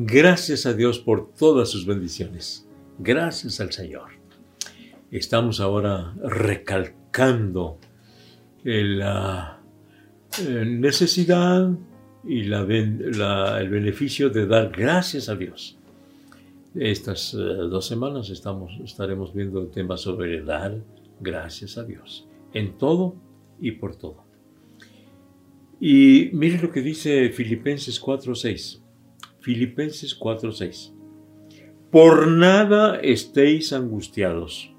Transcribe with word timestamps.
Gracias 0.00 0.64
a 0.64 0.74
Dios 0.74 1.00
por 1.00 1.32
todas 1.32 1.70
sus 1.70 1.84
bendiciones. 1.84 2.64
Gracias 3.00 3.58
al 3.58 3.72
Señor. 3.72 4.10
Estamos 5.10 5.58
ahora 5.58 6.14
recalcando 6.22 7.80
la 8.62 9.60
eh, 10.38 10.64
necesidad 10.64 11.72
y 12.22 12.42
el 12.42 13.68
beneficio 13.68 14.30
de 14.30 14.46
dar 14.46 14.70
gracias 14.70 15.28
a 15.28 15.34
Dios. 15.34 15.76
Estas 16.76 17.34
eh, 17.34 17.36
dos 17.36 17.84
semanas 17.84 18.30
estaremos 18.30 19.34
viendo 19.34 19.60
el 19.60 19.70
tema 19.72 19.96
sobre 19.96 20.44
dar 20.44 20.78
gracias 21.18 21.76
a 21.76 21.82
Dios 21.82 22.24
en 22.52 22.78
todo 22.78 23.16
y 23.60 23.72
por 23.72 23.96
todo. 23.96 24.22
Y 25.80 26.30
mire 26.34 26.62
lo 26.62 26.70
que 26.70 26.82
dice 26.82 27.30
Filipenses 27.30 28.00
4.6. 28.00 28.82
Filipenses 29.40 30.18
4.6. 30.18 30.92
Por 31.90 32.28
nada 32.28 33.00
estéis 33.00 33.72
angustiados, 33.72 34.74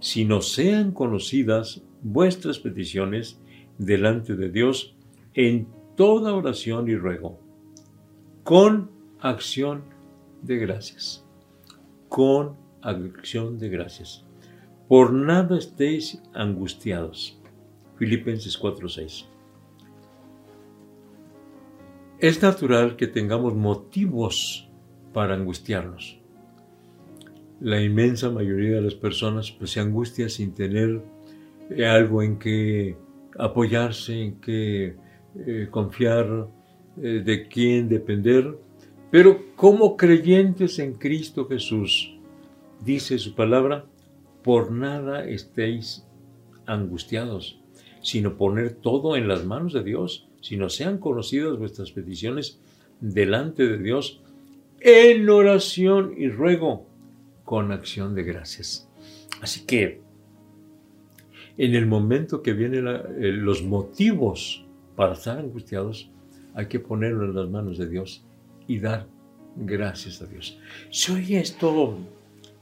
sino 0.00 0.42
sean 0.42 0.92
conocidas 0.92 1.82
vuestras 2.02 2.58
peticiones 2.58 3.40
delante 3.78 4.36
de 4.36 4.50
Dios 4.50 4.94
en 5.32 5.66
toda 5.96 6.34
oración 6.34 6.88
y 6.88 6.96
ruego, 6.96 7.40
con 8.42 8.90
acción 9.20 9.84
de 10.42 10.58
gracias. 10.58 11.24
Con 12.08 12.56
acción 12.82 13.58
de 13.58 13.70
gracias. 13.70 14.24
Por 14.88 15.12
nada 15.12 15.58
estéis 15.58 16.20
angustiados. 16.34 17.40
Filipenses 17.96 18.58
4:6. 18.58 19.33
Es 22.24 22.40
natural 22.40 22.96
que 22.96 23.06
tengamos 23.06 23.54
motivos 23.54 24.66
para 25.12 25.34
angustiarnos. 25.34 26.18
La 27.60 27.82
inmensa 27.82 28.30
mayoría 28.30 28.76
de 28.76 28.80
las 28.80 28.94
personas 28.94 29.52
pues, 29.52 29.72
se 29.72 29.80
angustia 29.80 30.30
sin 30.30 30.54
tener 30.54 31.02
eh, 31.68 31.84
algo 31.84 32.22
en 32.22 32.38
que 32.38 32.96
apoyarse, 33.38 34.22
en 34.22 34.40
que 34.40 34.96
eh, 35.36 35.68
confiar, 35.70 36.48
eh, 36.96 37.20
de 37.22 37.46
quién 37.46 37.90
depender. 37.90 38.56
Pero 39.10 39.54
como 39.54 39.94
creyentes 39.94 40.78
en 40.78 40.94
Cristo 40.94 41.46
Jesús, 41.46 42.16
dice 42.82 43.18
su 43.18 43.34
palabra, 43.34 43.84
por 44.42 44.72
nada 44.72 45.26
estéis 45.26 46.06
angustiados, 46.64 47.60
sino 48.04 48.36
poner 48.36 48.74
todo 48.74 49.16
en 49.16 49.26
las 49.28 49.46
manos 49.46 49.72
de 49.72 49.82
Dios 49.82 50.28
si 50.42 50.58
no 50.58 50.68
sean 50.68 50.98
conocidas 50.98 51.58
vuestras 51.58 51.90
peticiones 51.90 52.60
delante 53.00 53.66
de 53.66 53.78
Dios 53.78 54.20
en 54.80 55.28
oración 55.30 56.12
y 56.18 56.28
ruego 56.28 56.86
con 57.44 57.72
acción 57.72 58.14
de 58.14 58.22
gracias. 58.22 58.86
Así 59.40 59.64
que 59.64 60.02
en 61.56 61.74
el 61.74 61.86
momento 61.86 62.42
que 62.42 62.52
vienen 62.52 62.86
eh, 62.86 63.32
los 63.32 63.62
motivos 63.62 64.66
para 64.96 65.14
estar 65.14 65.38
angustiados, 65.38 66.10
hay 66.54 66.66
que 66.66 66.80
ponerlo 66.80 67.24
en 67.24 67.34
las 67.34 67.48
manos 67.48 67.78
de 67.78 67.88
Dios 67.88 68.22
y 68.68 68.80
dar 68.80 69.06
gracias 69.56 70.20
a 70.20 70.26
Dios. 70.26 70.58
Se 70.90 71.10
oye 71.12 71.38
esto 71.40 71.96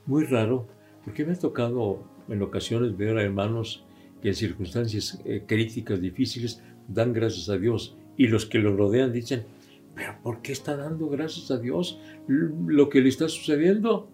muy 0.07 0.25
raro, 0.25 0.69
porque 1.05 1.25
me 1.25 1.33
ha 1.33 1.39
tocado 1.39 2.05
en 2.29 2.43
ocasiones 2.43 2.97
ver 2.97 3.19
a 3.19 3.25
hermanos 3.25 3.85
que 4.23 4.29
en 4.29 4.35
circunstancias 4.35 5.21
eh, 5.25 5.43
críticas, 5.47 6.01
difíciles, 6.01 6.63
dan 6.89 7.13
gracias 7.13 7.49
a 7.49 7.59
Dios 7.59 7.97
y 8.17 8.29
los 8.29 8.47
que 8.47 8.59
lo 8.59 8.77
rodean 8.77 9.13
dicen, 9.13 9.45
pero 9.95 10.15
¿por 10.23 10.41
qué 10.41 10.53
está 10.53 10.77
dando 10.77 11.09
gracias 11.09 11.51
a 11.51 11.59
Dios? 11.59 11.99
Lo 12.29 12.89
que 12.89 13.01
le 13.01 13.09
está 13.09 13.29
sucediendo 13.29 14.09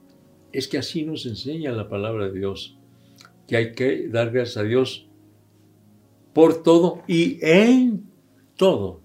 es 0.53 0.67
que 0.67 0.79
así 0.79 1.05
nos 1.05 1.27
enseña 1.27 1.73
la 1.73 1.89
palabra 1.89 2.29
de 2.29 2.39
Dios, 2.39 2.79
que 3.47 3.57
hay 3.57 3.73
que 3.73 4.09
dar 4.09 4.31
gracias 4.31 4.57
a 4.57 4.63
Dios 4.63 5.09
por 6.33 6.63
todo 6.63 7.03
y 7.07 7.39
en 7.43 8.09
todo. 8.57 9.01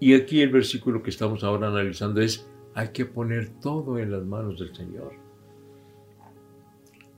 Y 0.00 0.14
aquí 0.14 0.40
el 0.40 0.50
versículo 0.50 1.02
que 1.02 1.10
estamos 1.10 1.44
ahora 1.44 1.68
analizando 1.68 2.20
es, 2.20 2.48
hay 2.74 2.88
que 2.88 3.04
poner 3.04 3.50
todo 3.60 3.98
en 3.98 4.12
las 4.12 4.24
manos 4.24 4.60
del 4.60 4.74
Señor. 4.74 5.12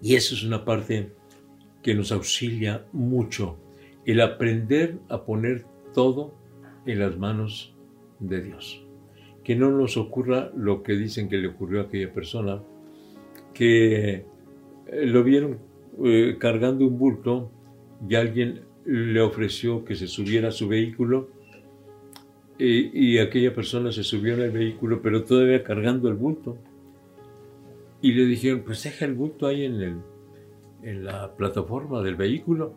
Y 0.02 0.14
eso 0.14 0.34
es 0.34 0.42
una 0.42 0.64
parte 0.64 1.12
que 1.82 1.94
nos 1.94 2.12
auxilia 2.12 2.84
mucho 2.92 3.56
el 4.04 4.20
aprender 4.20 4.98
a 5.08 5.24
poner 5.24 5.64
todo 5.94 6.34
en 6.86 6.98
las 6.98 7.18
manos 7.18 7.74
de 8.18 8.42
Dios. 8.42 8.84
Que 9.44 9.56
no 9.56 9.70
nos 9.70 9.96
ocurra 9.96 10.50
lo 10.56 10.82
que 10.82 10.94
dicen 10.94 11.28
que 11.28 11.38
le 11.38 11.48
ocurrió 11.48 11.80
a 11.80 11.84
aquella 11.84 12.12
persona, 12.12 12.62
que 13.54 14.24
eh, 14.86 15.06
lo 15.06 15.22
vieron 15.22 15.58
eh, 16.04 16.36
cargando 16.38 16.86
un 16.86 16.98
bulto 16.98 17.50
y 18.08 18.14
alguien 18.14 18.62
le 18.84 19.20
ofreció 19.20 19.84
que 19.84 19.94
se 19.94 20.06
subiera 20.06 20.48
a 20.48 20.52
su 20.52 20.68
vehículo 20.68 21.28
y, 22.58 23.18
aquella 23.18 23.54
persona 23.54 23.90
se 23.90 24.04
subió 24.04 24.34
en 24.34 24.40
el 24.40 24.50
vehículo 24.50 25.00
pero 25.02 25.24
todavía 25.24 25.64
cargando 25.64 26.08
el 26.08 26.14
bulto 26.14 26.58
y 28.02 28.12
le 28.12 28.26
dijeron 28.26 28.62
pues 28.64 28.82
deja 28.82 29.06
el 29.06 29.14
bulto 29.14 29.46
ahí 29.46 29.64
en, 29.64 29.80
el, 29.80 29.96
en 30.82 31.04
la 31.04 31.34
plataforma 31.34 32.02
del 32.02 32.16
vehículo 32.16 32.74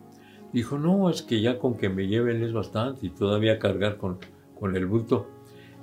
Dijo, 0.54 0.78
no, 0.78 1.10
es 1.10 1.24
que 1.24 1.42
ya 1.42 1.58
con 1.58 1.76
que 1.76 1.90
me 1.90 2.08
lleven 2.08 2.44
es 2.44 2.54
bastante 2.54 3.08
y 3.08 3.10
todavía 3.10 3.58
cargar 3.58 3.98
con, 3.98 4.20
con 4.58 4.76
el 4.76 4.86
bulto. 4.86 5.28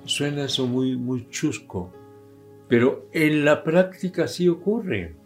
Suena 0.05 0.45
eso 0.45 0.65
muy, 0.65 0.95
muy 0.95 1.27
chusco, 1.29 1.91
pero 2.69 3.05
en 3.11 3.43
la 3.43 3.63
práctica 3.63 4.27
sí 4.27 4.47
ocurre 4.47 5.17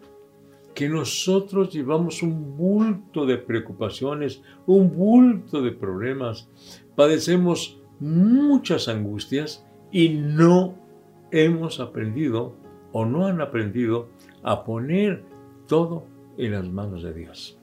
que 0.73 0.89
nosotros 0.89 1.71
llevamos 1.71 2.23
un 2.23 2.57
bulto 2.57 3.25
de 3.27 3.37
preocupaciones, 3.37 4.41
un 4.65 4.93
bulto 4.93 5.61
de 5.61 5.71
problemas, 5.71 6.49
padecemos 6.95 7.79
muchas 7.99 8.87
angustias 8.87 9.63
y 9.91 10.09
no 10.09 10.75
hemos 11.31 11.79
aprendido 11.79 12.55
o 12.91 13.05
no 13.05 13.27
han 13.27 13.39
aprendido 13.41 14.09
a 14.43 14.65
poner 14.65 15.23
todo 15.67 16.14
en 16.37 16.51
las 16.51 16.67
manos 16.67 17.03
de 17.03 17.13
Dios. 17.13 17.57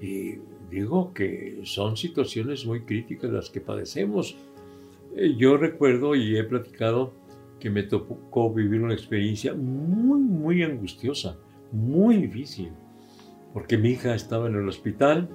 Y 0.00 0.36
digo 0.70 1.12
que 1.12 1.60
son 1.64 1.96
situaciones 1.96 2.64
muy 2.64 2.82
críticas 2.82 3.30
las 3.30 3.50
que 3.50 3.60
padecemos. 3.60 4.36
Eh, 5.16 5.34
yo 5.36 5.56
recuerdo 5.56 6.14
y 6.14 6.36
he 6.36 6.44
platicado 6.44 7.12
que 7.58 7.70
me 7.70 7.82
tocó 7.82 8.52
vivir 8.52 8.80
una 8.80 8.94
experiencia 8.94 9.52
muy, 9.54 10.20
muy 10.20 10.62
angustiosa, 10.62 11.36
muy 11.72 12.16
difícil, 12.16 12.70
porque 13.52 13.76
mi 13.76 13.90
hija 13.90 14.14
estaba 14.14 14.48
en 14.48 14.54
el 14.54 14.68
hospital, 14.68 15.28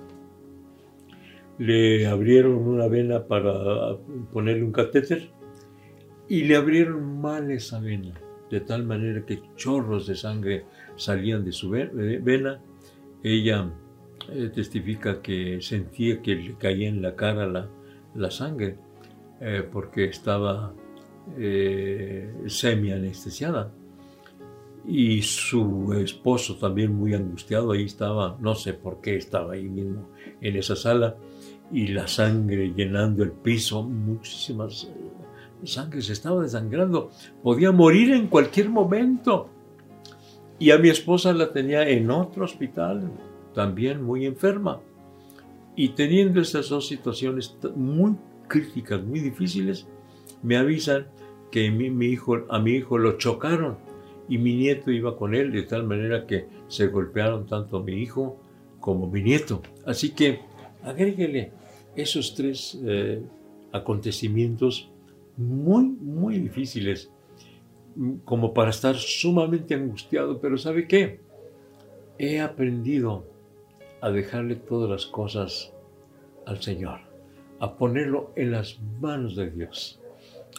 le 1.58 2.08
abrieron 2.08 2.56
una 2.56 2.88
vena 2.88 3.28
para 3.28 3.98
ponerle 4.34 4.64
un 4.64 4.72
catéter 4.72 5.30
y 6.28 6.44
le 6.44 6.56
abrieron 6.56 7.22
mal 7.22 7.52
esa 7.52 7.80
vena, 7.80 8.20
de 8.50 8.60
tal 8.62 8.84
manera 8.84 9.26
que 9.26 9.42
chorros 9.56 10.08
de 10.08 10.16
sangre 10.16 10.66
salían 10.96 11.44
de 11.44 11.52
su 11.52 11.70
vena. 11.70 12.62
Ella 13.24 13.70
eh, 14.30 14.50
testifica 14.54 15.22
que 15.22 15.62
sentía 15.62 16.22
que 16.22 16.36
le 16.36 16.56
caía 16.56 16.90
en 16.90 17.02
la 17.02 17.16
cara 17.16 17.70
la, 18.16 18.32
sangre 18.32 18.78
eh, 19.40 19.68
porque 19.72 20.06
estaba 20.06 20.74
eh, 21.38 22.34
semi 22.48 22.92
anestesiada 22.92 23.72
y 24.88 25.22
su 25.22 25.94
esposo 25.94 26.58
también 26.58 26.94
muy 26.94 27.14
angustiado 27.14 27.72
ahí 27.72 27.84
estaba 27.84 28.38
no 28.40 28.56
sé 28.56 28.74
por 28.74 29.02
qué 29.02 29.16
estaba 29.16 29.54
ahí 29.54 29.68
mismo 29.68 30.08
en 30.42 30.56
esa 30.56 30.76
sala 30.76 31.18
y 31.72 31.88
la 31.88 32.08
sangre 32.08 32.74
llenando 32.76 33.24
el 33.24 33.32
piso 33.32 33.84
muchísimas 33.84 34.88
sangre 35.64 36.02
se 36.02 36.14
estaba 36.14 36.44
desangrando 36.44 37.12
podía 37.42 37.72
morir 37.72 38.12
en 38.14 38.28
cualquier 38.28 38.70
momento 38.70 39.50
y 40.60 40.72
a 40.72 40.78
mi 40.78 40.90
esposa 40.90 41.34
la 41.34 41.52
tenía 41.52 41.88
en 41.90 42.10
otro 42.10 42.46
hospital 42.46 43.12
también 43.54 44.04
muy 44.04 44.26
enferma. 44.26 44.82
Y 45.76 45.90
teniendo 45.90 46.40
estas 46.40 46.70
dos 46.70 46.88
situaciones 46.88 47.58
muy 47.76 48.16
críticas, 48.48 49.04
muy 49.04 49.20
difíciles, 49.20 49.88
me 50.44 50.58
avisan 50.58 51.08
que 51.52 51.70
mi, 51.72 52.06
hijo, 52.06 52.46
a 52.50 52.60
mi 52.60 52.72
hijo 52.72 52.98
lo 52.98 53.18
chocaron 53.18 53.78
y 54.30 54.38
mi 54.38 54.56
nieto 54.56 54.92
iba 54.92 55.18
con 55.18 55.36
él 55.36 55.52
de 55.52 55.64
tal 55.64 55.86
manera 55.86 56.26
que 56.26 56.48
se 56.68 56.88
golpearon 56.88 57.46
tanto 57.46 57.84
mi 57.84 57.94
hijo 57.94 58.40
como 58.80 59.08
mi 59.08 59.22
nieto. 59.22 59.62
Así 59.86 60.12
que 60.12 60.40
agréguele 60.84 61.52
esos 61.96 62.36
tres 62.36 62.80
eh, 62.84 63.22
acontecimientos 63.72 64.90
muy, 65.38 65.84
muy 65.84 66.40
difíciles 66.40 67.12
como 68.26 68.54
para 68.54 68.72
estar 68.72 68.96
sumamente 68.96 69.74
angustiado, 69.74 70.40
pero 70.40 70.58
¿sabe 70.58 70.88
qué? 70.88 71.22
He 72.18 72.42
aprendido 72.42 73.26
a 74.02 74.12
dejarle 74.12 74.56
todas 74.56 74.90
las 74.90 75.06
cosas 75.06 75.74
al 76.46 76.62
Señor, 76.62 77.00
a 77.60 77.76
ponerlo 77.76 78.32
en 78.36 78.52
las 78.52 78.80
manos 79.00 79.36
de 79.36 79.50
Dios. 79.50 80.02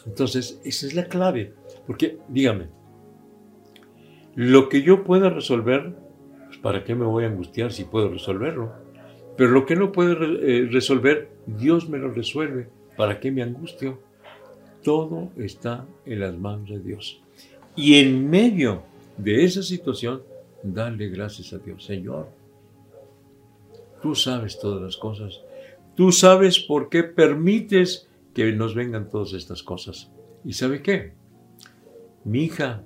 Entonces, 0.05 0.61
esa 0.63 0.87
es 0.87 0.95
la 0.95 1.05
clave. 1.05 1.53
Porque, 1.85 2.17
dígame, 2.27 2.67
lo 4.35 4.69
que 4.69 4.81
yo 4.81 5.03
pueda 5.03 5.29
resolver, 5.29 5.95
pues 6.45 6.57
¿para 6.59 6.83
qué 6.83 6.95
me 6.95 7.05
voy 7.05 7.23
a 7.23 7.27
angustiar 7.27 7.71
si 7.71 7.85
puedo 7.85 8.09
resolverlo? 8.09 8.73
Pero 9.35 9.51
lo 9.51 9.65
que 9.65 9.75
no 9.75 9.91
puedo 9.91 10.13
eh, 10.13 10.67
resolver, 10.71 11.29
Dios 11.45 11.89
me 11.89 11.97
lo 11.97 12.11
resuelve. 12.11 12.69
¿Para 12.95 13.19
qué 13.19 13.31
me 13.31 13.43
angustio? 13.43 13.99
Todo 14.87 15.33
está 15.35 15.85
en 16.05 16.21
las 16.21 16.37
manos 16.37 16.69
de 16.69 16.79
Dios. 16.79 17.19
Y 17.75 17.95
en 17.95 18.29
medio 18.29 18.83
de 19.17 19.43
esa 19.43 19.61
situación, 19.61 20.23
dale 20.63 21.09
gracias 21.09 21.51
a 21.51 21.57
Dios. 21.57 21.83
Señor, 21.83 22.29
tú 24.01 24.15
sabes 24.15 24.57
todas 24.57 24.81
las 24.81 24.95
cosas. 24.95 25.41
Tú 25.93 26.13
sabes 26.13 26.59
por 26.59 26.87
qué 26.87 27.03
permites 27.03 28.07
que 28.33 28.53
nos 28.53 28.75
vengan 28.75 29.09
todas 29.09 29.33
estas 29.33 29.61
cosas. 29.61 30.09
¿Y 30.45 30.53
sabe 30.53 30.81
qué? 30.81 31.11
Mi 32.23 32.45
hija 32.45 32.81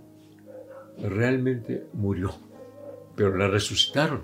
realmente 1.03 1.85
murió, 1.93 2.33
pero 3.15 3.37
la 3.37 3.47
resucitaron. 3.47 4.23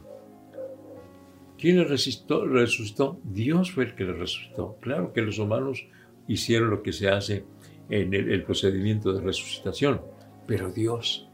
¿Quién 1.60 1.78
la 1.78 1.84
resucitó? 1.84 2.44
resucitó? 2.44 3.20
Dios 3.24 3.70
fue 3.70 3.84
el 3.84 3.94
que 3.94 4.04
la 4.04 4.14
resucitó. 4.14 4.78
Claro 4.82 5.14
que 5.14 5.22
los 5.22 5.38
humanos 5.38 5.86
hicieron 6.28 6.72
lo 6.72 6.82
que 6.82 6.92
se 6.92 7.08
hace 7.08 7.46
en 7.90 8.14
el, 8.14 8.44
procedimiento 8.44 9.14
de 9.14 9.22
resucitación, 9.22 10.02
pero 10.46 10.72
Dios 10.72 11.28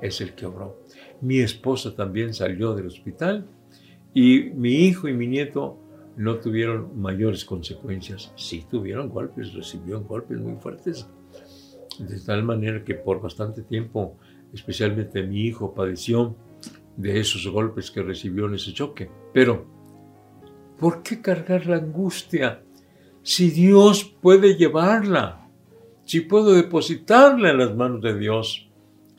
es 0.00 0.20
el 0.20 0.34
que 0.34 0.46
obró. 0.46 0.76
Mi 1.20 1.40
esposa 1.40 1.94
también 1.94 2.34
salió 2.34 2.74
del 2.74 2.86
hospital 2.86 3.46
y 4.14 4.50
mi 4.54 4.86
hijo 4.86 5.08
y 5.08 5.14
mi 5.14 5.26
nieto 5.26 5.78
no 6.16 6.36
tuvieron 6.36 7.00
mayores 7.00 7.44
consecuencias. 7.44 8.32
Sí 8.36 8.66
tuvieron 8.70 9.08
golpes, 9.08 9.54
recibieron 9.54 10.04
golpes 10.04 10.38
muy 10.38 10.56
fuertes, 10.56 11.08
de 11.98 12.20
tal 12.20 12.44
manera 12.44 12.84
que 12.84 12.94
por 12.94 13.20
bastante 13.20 13.62
tiempo, 13.62 14.16
especialmente 14.52 15.22
mi 15.22 15.42
hijo 15.42 15.74
padeció 15.74 16.36
de 16.96 17.20
esos 17.20 17.46
golpes 17.48 17.90
que 17.90 18.02
recibió 18.02 18.46
en 18.46 18.54
ese 18.54 18.72
choque. 18.72 19.10
Pero, 19.32 19.66
¿por 20.78 21.02
qué 21.02 21.20
cargar 21.20 21.66
la 21.66 21.76
angustia 21.76 22.62
si 23.22 23.50
Dios 23.50 24.04
puede 24.20 24.56
llevarla? 24.56 25.47
Si 26.08 26.22
puedo 26.22 26.54
depositarla 26.54 27.50
en 27.50 27.58
las 27.58 27.76
manos 27.76 28.00
de 28.00 28.18
Dios. 28.18 28.66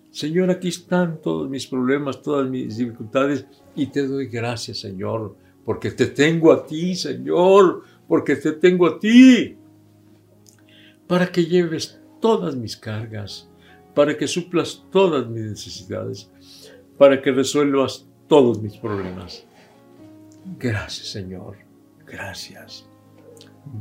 Señor, 0.09 0.50
aquí 0.50 0.69
están 0.69 1.21
todos 1.21 1.47
mis 1.47 1.68
problemas, 1.68 2.19
todas 2.24 2.50
mis 2.50 2.77
dificultades, 2.77 3.45
y 3.75 3.86
te 3.86 4.07
doy 4.07 4.25
gracias, 4.25 4.80
Señor, 4.80 5.36
porque 5.63 5.91
te 5.91 6.07
tengo 6.07 6.51
a 6.51 6.65
ti, 6.65 6.95
Señor, 6.95 7.83
porque 8.07 8.36
te 8.38 8.53
tengo 8.53 8.88
a 8.88 8.97
ti, 8.97 9.56
para 11.06 11.31
que 11.31 11.45
lleves 11.45 12.01
todas 12.19 12.56
mis 12.56 12.75
cargas, 12.75 13.47
para 13.94 14.18
que 14.18 14.27
suplas 14.27 14.83
todas 14.91 15.30
mis 15.30 15.44
necesidades, 15.44 16.31
para 16.97 17.21
que 17.21 17.31
resuelvas 17.31 18.07
todos 18.27 18.59
mis 18.63 18.75
problemas. 18.77 19.45
Gracias, 20.57 21.09
Señor, 21.09 21.57
gracias. 22.07 22.89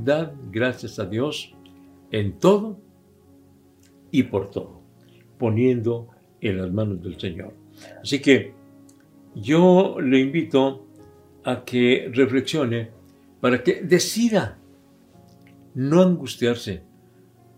Dad 0.04 0.32
gracias 0.52 0.98
a 0.98 1.06
Dios 1.06 1.54
en 2.10 2.38
todo 2.38 2.86
y 4.10 4.24
por 4.24 4.50
todo, 4.50 4.80
poniendo 5.38 6.08
en 6.40 6.58
las 6.58 6.72
manos 6.72 7.02
del 7.02 7.18
Señor. 7.18 7.52
Así 8.02 8.20
que 8.20 8.54
yo 9.34 9.96
le 10.00 10.20
invito 10.20 10.86
a 11.44 11.64
que 11.64 12.10
reflexione 12.12 12.90
para 13.40 13.62
que 13.62 13.82
decida 13.82 14.58
no 15.74 16.02
angustiarse. 16.02 16.82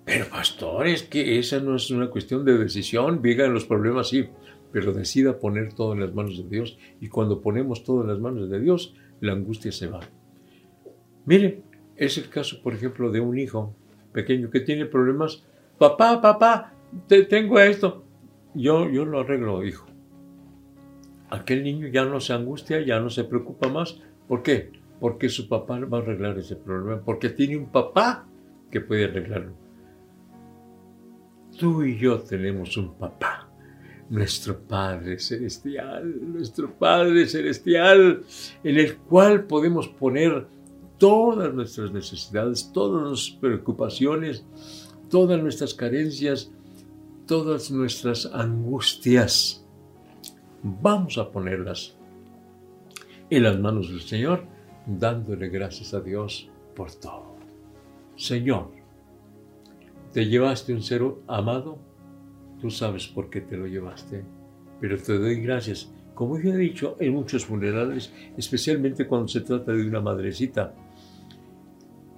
Pero 0.05 0.26
pastor, 0.29 0.87
es 0.88 1.05
que 1.05 1.38
esa 1.38 1.61
no 1.61 1.76
es 1.76 1.91
una 1.91 2.11
cuestión 2.11 2.44
de 2.44 2.58
decisión, 2.58 3.20
en 3.25 3.55
los 3.55 3.64
problemas 3.64 4.08
sí, 4.08 4.29
pero 4.73 4.93
decida 4.93 5.38
poner 5.38 5.73
todo 5.73 5.93
en 5.93 6.00
las 6.00 6.14
manos 6.14 6.37
de 6.37 6.49
Dios 6.49 6.79
y 7.00 7.08
cuando 7.08 7.41
ponemos 7.41 7.85
todo 7.85 8.02
en 8.02 8.08
las 8.08 8.19
manos 8.19 8.50
de 8.50 8.61
Dios, 8.61 8.94
la 9.20 9.32
angustia 9.32 9.73
se 9.73 9.87
va. 9.87 10.00
Mire, 11.26 11.62
es 11.97 12.19
el 12.19 12.29
caso, 12.29 12.61
por 12.62 12.75
ejemplo, 12.75 13.11
de 13.11 13.20
un 13.20 13.38
hijo 13.38 13.75
pequeño 14.12 14.50
que 14.50 14.61
tiene 14.61 14.87
problemas 14.87 15.44
papá, 15.81 16.21
papá, 16.21 16.75
te, 17.09 17.25
tengo 17.25 17.59
esto. 17.59 18.05
Yo, 18.55 18.91
yo 18.91 19.06
lo 19.06 19.21
arreglo, 19.21 19.65
hijo. 19.65 19.87
Aquel 21.31 21.65
niño 21.65 21.88
ya 21.88 22.05
no 22.05 22.21
se 22.21 22.35
angustia, 22.35 22.85
ya 22.85 23.00
no 23.00 23.09
se 23.09 23.25
preocupa 23.25 23.69
más. 23.69 23.99
¿Por 24.29 24.43
qué? 24.43 24.73
Porque 25.00 25.31
su 25.31 25.49
papá 25.49 25.81
va 25.81 25.99
a 25.99 26.03
arreglar 26.03 26.38
ese 26.38 26.55
problema, 26.55 27.00
porque 27.03 27.31
tiene 27.31 27.56
un 27.56 27.71
papá 27.71 28.27
que 28.71 28.82
puede 28.82 29.05
arreglarlo. 29.05 29.55
Tú 31.59 31.83
y 31.83 31.97
yo 31.97 32.19
tenemos 32.21 32.76
un 32.76 32.94
papá, 32.94 33.49
nuestro 34.11 34.61
Padre 34.61 35.19
Celestial, 35.19 36.33
nuestro 36.33 36.75
Padre 36.75 37.26
Celestial, 37.26 38.23
en 38.62 38.76
el 38.76 38.99
cual 38.99 39.44
podemos 39.44 39.88
poner 39.88 40.47
todas 40.99 41.55
nuestras 41.55 41.91
necesidades, 41.91 42.71
todas 42.71 43.03
nuestras 43.03 43.38
preocupaciones, 43.38 44.44
todas 45.11 45.43
nuestras 45.43 45.75
carencias, 45.75 46.51
todas 47.27 47.71
nuestras 47.71 48.27
angustias. 48.27 49.65
Vamos 50.62 51.19
a 51.19 51.31
ponerlas 51.31 51.97
en 53.29 53.43
las 53.43 53.59
manos 53.59 53.91
del 53.91 54.01
Señor, 54.01 54.45
dándole 54.87 55.49
gracias 55.49 55.93
a 55.95 56.01
Dios 56.01 56.49
por 56.75 56.93
todo. 56.95 57.37
Señor, 58.17 58.71
te 60.12 60.27
llevaste 60.27 60.73
un 60.73 60.83
ser 60.83 61.03
amado, 61.27 61.79
tú 62.61 62.71
sabes 62.71 63.07
por 63.07 63.31
qué 63.31 63.41
te 63.41 63.57
lo 63.57 63.67
llevaste, 63.67 64.25
pero 64.81 64.97
te 64.97 65.19
doy 65.19 65.41
gracias. 65.41 65.91
Como 66.15 66.39
yo 66.39 66.53
he 66.53 66.57
dicho, 66.57 66.97
en 67.01 67.15
muchos 67.15 67.47
funerales, 67.47 68.12
especialmente 68.37 69.07
cuando 69.07 69.29
se 69.29 69.41
trata 69.41 69.73
de 69.73 69.87
una 69.87 70.01
madrecita, 70.01 70.75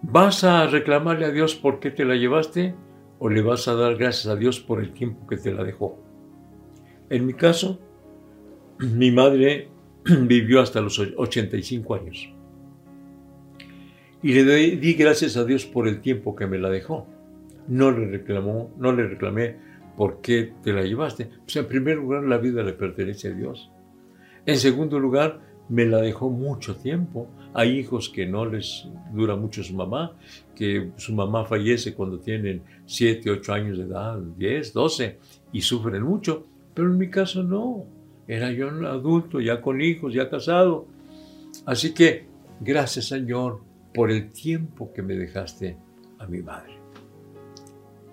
¿Vas 0.02 0.42
a 0.42 0.66
reclamarle 0.66 1.26
a 1.26 1.30
Dios 1.30 1.54
por 1.54 1.78
qué 1.78 1.92
te 1.92 2.04
la 2.04 2.16
llevaste 2.16 2.74
o 3.20 3.28
le 3.28 3.40
vas 3.40 3.68
a 3.68 3.74
dar 3.74 3.96
gracias 3.96 4.26
a 4.26 4.36
Dios 4.36 4.58
por 4.58 4.80
el 4.80 4.92
tiempo 4.92 5.28
que 5.28 5.36
te 5.36 5.52
la 5.52 5.62
dejó? 5.62 5.96
En 7.08 7.24
mi 7.24 7.34
caso, 7.34 7.78
mi 8.80 9.12
madre 9.12 9.68
vivió 10.04 10.60
hasta 10.60 10.80
los 10.80 10.98
85 10.98 11.94
años. 11.94 12.34
Y 14.24 14.32
le 14.34 14.76
di 14.76 14.94
gracias 14.94 15.36
a 15.36 15.44
Dios 15.44 15.66
por 15.66 15.86
el 15.86 16.00
tiempo 16.00 16.34
que 16.34 16.46
me 16.46 16.58
la 16.58 16.68
dejó. 16.68 17.06
No 17.68 17.92
le 17.92 18.06
reclamó, 18.06 18.72
no 18.78 18.92
le 18.92 19.06
reclamé 19.06 19.56
por 19.96 20.20
qué 20.20 20.52
te 20.62 20.72
la 20.72 20.82
llevaste. 20.82 21.30
Pues 21.44 21.56
en 21.56 21.66
primer 21.66 21.96
lugar, 21.96 22.24
la 22.24 22.38
vida 22.38 22.64
le 22.64 22.72
pertenece 22.72 23.28
a 23.28 23.34
Dios. 23.34 23.70
En 24.46 24.58
segundo 24.58 24.98
lugar, 24.98 25.40
me 25.68 25.86
la 25.86 25.98
dejó 25.98 26.30
mucho 26.30 26.76
tiempo. 26.76 27.28
Hay 27.54 27.78
hijos 27.78 28.08
que 28.08 28.26
no 28.26 28.46
les 28.46 28.88
dura 29.12 29.36
mucho 29.36 29.62
su 29.62 29.74
mamá, 29.74 30.16
que 30.54 30.90
su 30.96 31.14
mamá 31.14 31.44
fallece 31.44 31.94
cuando 31.94 32.18
tienen 32.18 32.62
7, 32.86 33.30
8 33.30 33.52
años 33.52 33.78
de 33.78 33.84
edad, 33.84 34.18
10, 34.18 34.72
12, 34.72 35.18
y 35.52 35.60
sufren 35.60 36.02
mucho. 36.02 36.46
Pero 36.74 36.88
en 36.88 36.98
mi 36.98 37.10
caso 37.10 37.42
no. 37.42 37.84
Era 38.26 38.50
yo 38.52 38.68
un 38.68 38.84
adulto, 38.86 39.40
ya 39.40 39.60
con 39.60 39.80
hijos, 39.80 40.14
ya 40.14 40.30
casado. 40.30 40.86
Así 41.66 41.92
que 41.92 42.26
gracias 42.60 43.06
Señor 43.06 43.60
por 43.92 44.10
el 44.10 44.30
tiempo 44.30 44.92
que 44.92 45.02
me 45.02 45.14
dejaste 45.14 45.76
a 46.18 46.26
mi 46.26 46.40
madre. 46.40 46.74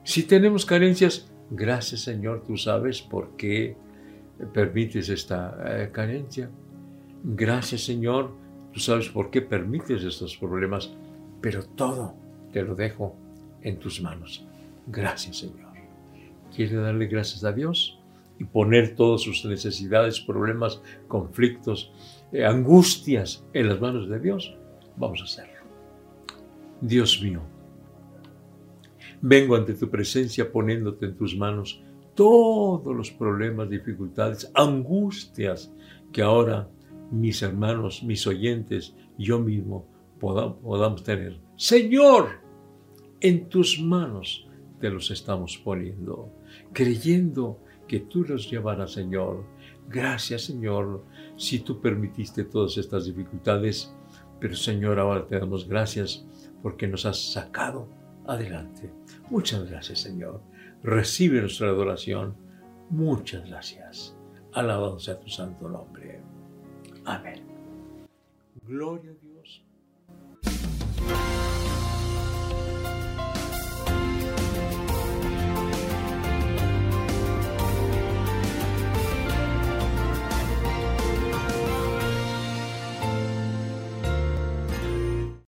Si 0.03 0.23
tenemos 0.23 0.65
carencias, 0.65 1.31
gracias 1.51 2.01
Señor, 2.01 2.43
tú 2.45 2.57
sabes 2.57 3.01
por 3.01 3.37
qué 3.37 3.77
permites 4.53 5.09
esta 5.09 5.57
eh, 5.65 5.89
carencia. 5.91 6.49
Gracias 7.23 7.83
Señor, 7.83 8.31
tú 8.73 8.79
sabes 8.79 9.09
por 9.09 9.29
qué 9.29 9.41
permites 9.41 10.03
estos 10.03 10.37
problemas, 10.37 10.91
pero 11.41 11.63
todo 11.63 12.15
te 12.51 12.63
lo 12.63 12.75
dejo 12.75 13.15
en 13.61 13.77
tus 13.79 14.01
manos. 14.01 14.45
Gracias 14.87 15.37
Señor. 15.37 15.69
¿Quiere 16.55 16.77
darle 16.77 17.07
gracias 17.07 17.43
a 17.43 17.51
Dios? 17.51 17.99
Y 18.39 18.45
poner 18.45 18.95
todas 18.95 19.21
sus 19.21 19.43
necesidades, 19.45 20.21
problemas, 20.21 20.81
conflictos, 21.07 21.91
eh, 22.31 22.45
angustias 22.45 23.45
en 23.53 23.67
las 23.67 23.81
manos 23.81 24.09
de 24.09 24.19
Dios. 24.19 24.55
Vamos 24.95 25.21
a 25.21 25.25
hacerlo. 25.25 25.59
Dios 26.81 27.21
mío, 27.21 27.41
vengo 29.21 29.55
ante 29.55 29.73
tu 29.73 29.89
presencia 29.89 30.49
poniéndote 30.49 31.07
en 31.07 31.17
tus 31.17 31.35
manos 31.35 31.81
todos 32.15 32.95
los 32.95 33.11
problemas, 33.11 33.69
dificultades, 33.69 34.49
angustias 34.53 35.71
que 36.11 36.21
ahora 36.21 36.69
mis 37.11 37.41
hermanos, 37.41 38.03
mis 38.03 38.25
oyentes, 38.27 38.95
yo 39.17 39.39
mismo 39.39 39.85
podamos, 40.19 41.03
tener. 41.03 41.39
Señor, 41.55 42.41
en 43.21 43.49
tus 43.49 43.79
manos 43.79 44.47
te 44.79 44.89
los 44.89 45.11
estamos 45.11 45.57
poniendo, 45.57 46.31
creyendo 46.73 47.59
que 47.87 47.99
tú 47.99 48.23
los 48.23 48.49
llevarás, 48.49 48.91
Señor. 48.91 49.45
Gracias, 49.87 50.43
Señor, 50.43 51.03
si 51.35 51.59
tú 51.59 51.81
permitiste 51.81 52.43
todas 52.43 52.77
estas 52.77 53.05
dificultades, 53.05 53.93
pero 54.39 54.55
Señor, 54.55 54.99
ahora 54.99 55.25
te 55.25 55.39
damos 55.39 55.67
gracias 55.67 56.25
porque 56.61 56.87
nos 56.87 57.05
has 57.05 57.31
sacado 57.31 57.87
adelante, 58.27 58.91
Muchas 59.29 59.69
gracias, 59.69 59.99
Señor. 59.99 60.41
Recibe 60.81 61.41
nuestra 61.41 61.69
adoración. 61.69 62.35
Muchas 62.89 63.47
gracias. 63.47 64.15
Alabado 64.53 64.99
sea 64.99 65.19
tu 65.19 65.29
santo 65.29 65.69
nombre. 65.69 66.21
Amén. 67.05 67.43
Gloria 68.65 69.11
a 69.11 69.15
Dios. 69.15 69.68